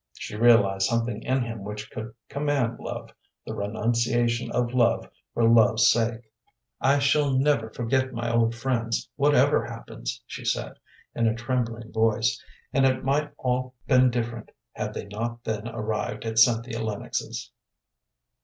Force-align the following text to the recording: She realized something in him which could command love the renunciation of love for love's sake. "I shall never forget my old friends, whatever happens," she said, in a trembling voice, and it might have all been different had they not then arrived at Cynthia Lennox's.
She 0.17 0.35
realized 0.35 0.87
something 0.87 1.21
in 1.21 1.43
him 1.43 1.63
which 1.63 1.91
could 1.91 2.15
command 2.27 2.79
love 2.79 3.11
the 3.45 3.53
renunciation 3.53 4.51
of 4.51 4.73
love 4.73 5.07
for 5.35 5.47
love's 5.47 5.91
sake. 5.91 6.23
"I 6.79 6.97
shall 6.97 7.29
never 7.37 7.69
forget 7.69 8.11
my 8.11 8.33
old 8.33 8.55
friends, 8.55 9.07
whatever 9.15 9.63
happens," 9.63 10.19
she 10.25 10.43
said, 10.43 10.79
in 11.13 11.27
a 11.27 11.35
trembling 11.35 11.91
voice, 11.91 12.43
and 12.73 12.83
it 12.83 13.03
might 13.03 13.25
have 13.25 13.35
all 13.37 13.75
been 13.85 14.09
different 14.09 14.49
had 14.71 14.95
they 14.95 15.05
not 15.05 15.43
then 15.43 15.67
arrived 15.67 16.25
at 16.25 16.39
Cynthia 16.39 16.81
Lennox's. 16.81 17.51